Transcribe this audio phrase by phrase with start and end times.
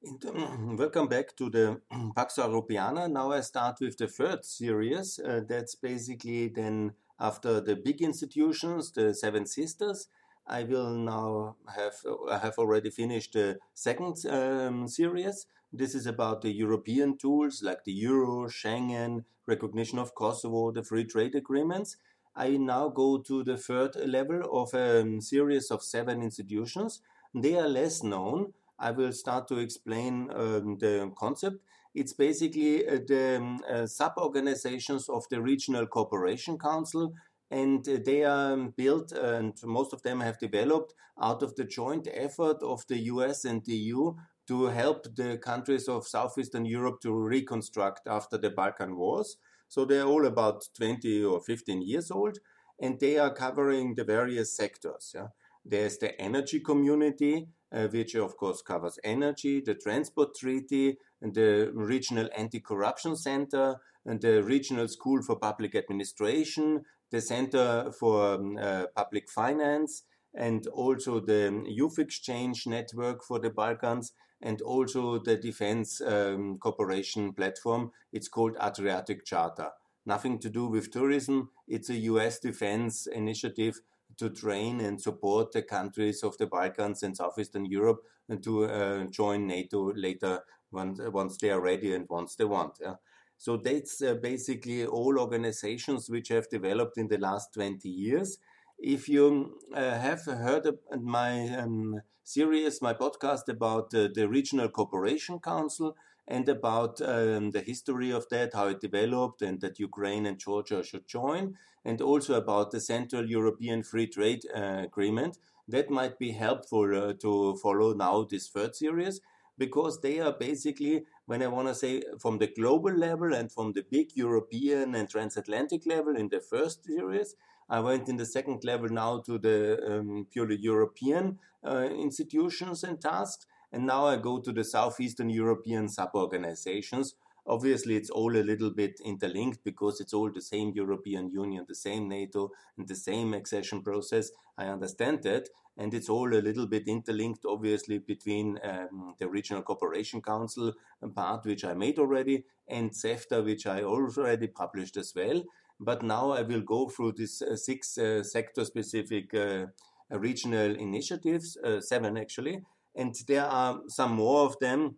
[0.78, 1.78] welcome back to the
[2.16, 3.10] Pax Europiana.
[3.10, 5.18] Now I start with the third series.
[5.18, 10.08] Uh, that's basically then after the big institutions, the Seven Sisters.
[10.46, 11.96] I will now have
[12.30, 15.46] I have already finished the second um, series.
[15.70, 21.04] This is about the European tools like the Euro, Schengen, recognition of Kosovo, the free
[21.04, 21.98] trade agreements.
[22.34, 27.02] I now go to the third level of a um, series of seven institutions.
[27.34, 28.54] They are less known.
[28.80, 31.58] I will start to explain um, the concept.
[31.94, 37.12] It's basically uh, the um, uh, sub organizations of the Regional Cooperation Council,
[37.50, 42.08] and uh, they are built, and most of them have developed out of the joint
[42.12, 44.14] effort of the US and the EU
[44.46, 49.36] to help the countries of Southeastern Europe to reconstruct after the Balkan Wars.
[49.68, 52.38] So they're all about 20 or 15 years old,
[52.80, 55.12] and they are covering the various sectors.
[55.14, 55.28] Yeah?
[55.64, 61.70] There's the energy community, uh, which of course covers energy, the transport treaty, and the
[61.74, 68.86] regional anti-corruption center, and the regional school for public administration, the center for um, uh,
[68.96, 70.04] public finance,
[70.34, 77.32] and also the youth exchange network for the Balkans, and also the defense um, cooperation
[77.32, 77.90] platform.
[78.12, 79.70] It's called Adriatic Charter.
[80.06, 81.50] Nothing to do with tourism.
[81.68, 83.80] It's a US defense initiative
[84.20, 89.04] to train and support the countries of the Balkans and Southeastern Europe and to uh,
[89.06, 90.40] join NATO later
[90.70, 92.78] once, once they are ready and once they want.
[92.80, 92.94] Yeah.
[93.38, 98.38] So that's uh, basically all organizations which have developed in the last 20 years.
[98.78, 100.68] If you uh, have heard
[101.00, 105.96] my um, series, my podcast about uh, the Regional Cooperation Council
[106.28, 110.82] and about um, the history of that, how it developed, and that Ukraine and Georgia
[110.82, 116.32] should join, and also about the Central European Free Trade uh, Agreement, that might be
[116.32, 119.20] helpful uh, to follow now this third series
[119.60, 123.72] because they are basically, when I want to say from the global level and from
[123.72, 127.36] the big European and transatlantic level in the first series,
[127.68, 133.00] I went in the second level now to the um, purely European uh, institutions and
[133.00, 133.46] tasks.
[133.72, 137.14] And now I go to the Southeastern European sub organizations.
[137.46, 141.74] Obviously, it's all a little bit interlinked because it's all the same European Union, the
[141.74, 144.30] same NATO, and the same accession process.
[144.58, 145.48] I understand that.
[145.76, 150.74] And it's all a little bit interlinked, obviously, between um, the Regional Cooperation Council
[151.14, 155.42] part, which I made already, and CEFTA, which I already published as well.
[155.78, 159.66] But now I will go through these uh, six uh, sector specific uh,
[160.10, 162.60] regional initiatives, seven actually,
[162.94, 164.96] and there are some more of them.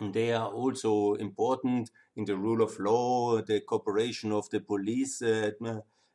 [0.00, 5.22] They are also important in the rule of law, the cooperation of the police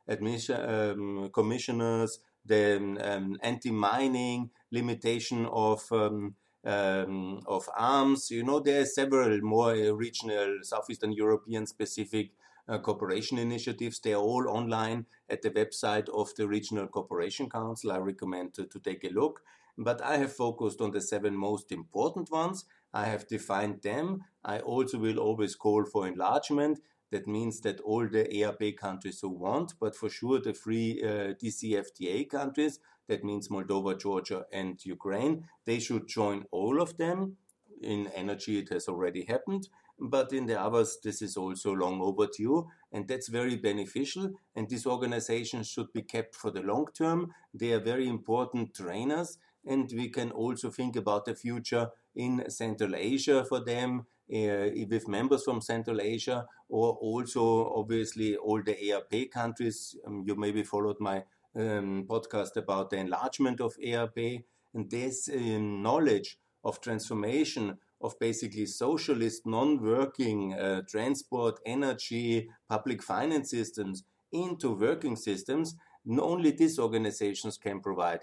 [0.06, 8.30] admission, um, commissioners, the um, anti-mining, limitation of um, um, of arms.
[8.30, 12.30] You know, there are several more regional Southeastern European specific
[12.68, 13.98] uh, cooperation initiatives.
[13.98, 17.92] They are all online at the website of the Regional Cooperation Council.
[17.92, 19.42] I recommend to, to take a look.
[19.78, 22.64] But I have focused on the seven most important ones.
[22.92, 24.24] I have defined them.
[24.44, 26.80] I also will always call for enlargement.
[27.10, 31.34] That means that all the EAP countries who want, but for sure the three uh,
[31.34, 37.36] DCFTA countries, that means Moldova, Georgia, and Ukraine, they should join all of them.
[37.82, 39.68] In energy, it has already happened
[40.02, 44.32] but in the others, this is also long overdue, and that's very beneficial.
[44.56, 47.32] And these organizations should be kept for the long term.
[47.54, 52.94] They are very important trainers, and we can also think about the future in Central
[52.94, 59.28] Asia for them, uh, with members from Central Asia, or also obviously all the EAP
[59.28, 59.96] countries.
[60.06, 61.24] Um, you maybe followed my
[61.56, 68.66] um, podcast about the enlargement of EAP, and this um, knowledge of transformation of basically
[68.66, 75.76] socialist non-working uh, transport, energy, public finance systems into working systems,
[76.18, 78.20] only these organizations can provide.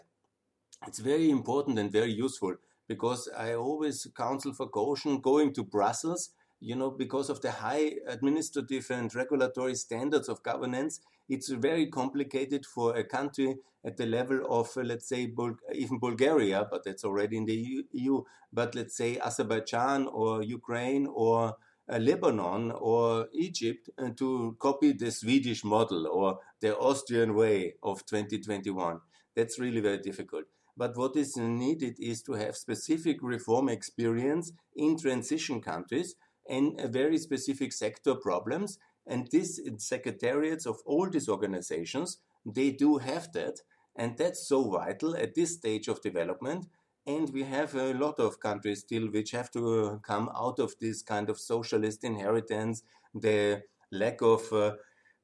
[0.87, 2.55] It's very important and very useful
[2.87, 7.95] because I always counsel for caution going to Brussels, you know, because of the high
[8.07, 14.41] administrative and regulatory standards of governance, it's very complicated for a country at the level
[14.49, 18.95] of, uh, let's say, Bul- even Bulgaria, but that's already in the EU, but let's
[18.97, 21.55] say Azerbaijan or Ukraine or
[21.87, 28.05] uh, Lebanon or Egypt uh, to copy the Swedish model or the Austrian way of
[28.05, 28.99] 2021.
[29.35, 30.45] That's really very difficult.
[30.79, 36.15] But what is needed is to have specific reform experience in transition countries
[36.49, 43.29] and very specific sector problems and these secretariats of all these organizations, they do have
[43.33, 43.59] that.
[43.97, 46.67] And that's so vital at this stage of development.
[47.05, 51.01] And we have a lot of countries still which have to come out of this
[51.01, 52.83] kind of socialist inheritance,
[53.13, 54.75] the lack of uh,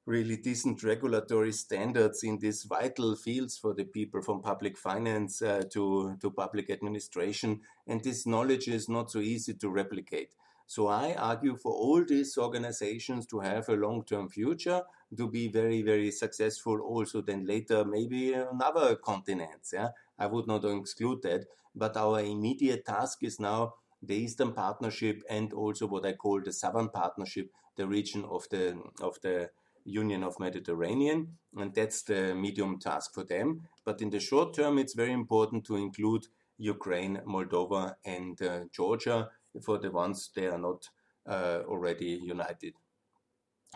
[0.06, 5.64] really decent regulatory standards in these vital fields for the people, from public finance uh,
[5.72, 7.62] to, to public administration.
[7.88, 10.36] And this knowledge is not so easy to replicate.
[10.68, 14.82] So I argue for all these organizations to have a long-term future,
[15.16, 19.72] to be very, very successful also then later, maybe on other continents.
[19.74, 21.46] Yeah, I would not exclude that.
[21.76, 26.54] But our immediate task is now the Eastern Partnership and also what I call the
[26.54, 29.50] Southern Partnership, the region of the of the
[29.86, 33.62] Union of Mediterranean, and that's the medium task for them.
[33.86, 36.28] But in the short term, it's very important to include
[36.58, 39.30] Ukraine, Moldova, and uh, Georgia
[39.64, 40.90] for the ones they are not
[41.28, 42.74] uh, already united.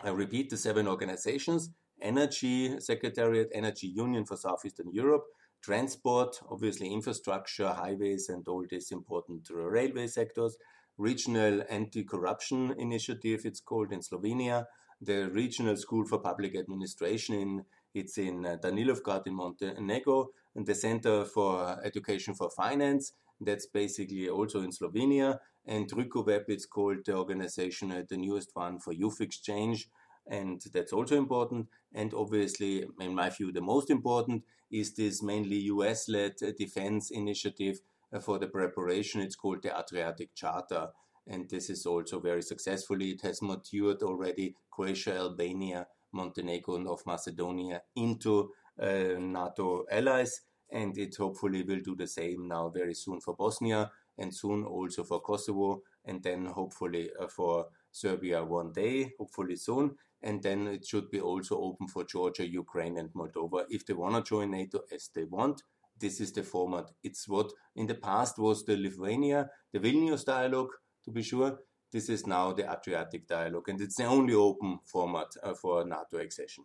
[0.02, 1.70] I repeat the seven organizations
[2.02, 5.24] Energy Secretariat, Energy Union for Southeastern Europe,
[5.62, 10.56] transport, obviously infrastructure, highways, and all these important railway sectors,
[10.96, 14.66] Regional Anti Corruption Initiative, it's called in Slovenia,
[15.00, 17.64] the Regional School for Public Administration in
[17.94, 23.12] it's in uh, Danilovgrad in Montenegro, and the Center for Education for Finance.
[23.40, 25.38] That's basically also in Slovenia.
[25.66, 29.88] And RYKOWEB, it's called the organization, uh, the newest one for youth exchange.
[30.26, 31.68] And that's also important.
[31.92, 37.80] And obviously, in my view, the most important is this mainly US led defense initiative
[38.12, 39.20] uh, for the preparation.
[39.20, 40.88] It's called the Adriatic Charter
[41.26, 43.10] and this is also very successfully.
[43.10, 48.50] It has matured already Croatia, Albania, Montenegro, and North Macedonia into
[48.80, 50.40] uh, NATO allies,
[50.70, 55.04] and it hopefully will do the same now very soon for Bosnia and soon also
[55.04, 59.96] for Kosovo, and then hopefully uh, for Serbia one day, hopefully soon.
[60.22, 64.14] And then it should be also open for Georgia, Ukraine, and Moldova if they want
[64.16, 65.62] to join NATO as they want.
[65.98, 66.90] This is the format.
[67.02, 70.70] It's what in the past was the Lithuania, the Vilnius dialogue,
[71.04, 71.58] to be sure.
[71.92, 76.18] This is now the Adriatic dialogue, and it's the only open format uh, for NATO
[76.18, 76.64] accession.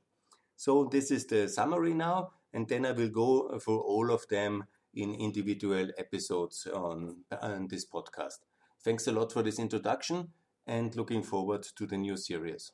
[0.55, 4.65] So this is the summary now, and then I will go for all of them
[4.93, 8.39] in individual episodes on, on this podcast.
[8.83, 10.29] Thanks a lot for this introduction,
[10.67, 12.71] and looking forward to the new series.